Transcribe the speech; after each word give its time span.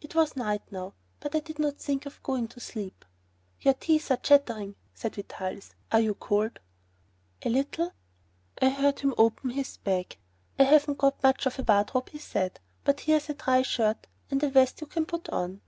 It 0.00 0.16
was 0.16 0.34
night 0.34 0.62
now, 0.72 0.94
but 1.20 1.36
I 1.36 1.38
did 1.38 1.60
not 1.60 1.78
think 1.78 2.06
of 2.06 2.20
going 2.24 2.48
to 2.48 2.58
sleep. 2.58 3.04
"Your 3.60 3.74
teeth 3.74 4.10
are 4.10 4.16
chattering," 4.16 4.74
said 4.92 5.14
Vitalis; 5.14 5.76
"are 5.92 6.00
you 6.00 6.14
cold?" 6.14 6.58
"A 7.44 7.48
little." 7.48 7.92
I 8.60 8.70
heard 8.70 8.98
him 8.98 9.14
open 9.16 9.50
his 9.50 9.76
bag. 9.76 10.16
"I 10.58 10.64
haven't 10.64 10.98
got 10.98 11.22
much 11.22 11.46
of 11.46 11.60
a 11.60 11.62
wardrobe," 11.62 12.08
he 12.08 12.18
said, 12.18 12.58
"but 12.82 12.98
here's 12.98 13.28
a 13.30 13.34
dry 13.34 13.62
shirt 13.62 14.08
and 14.28 14.42
a 14.42 14.50
vest 14.50 14.80
you 14.80 14.88
can 14.88 15.06
put 15.06 15.28
on. 15.28 15.60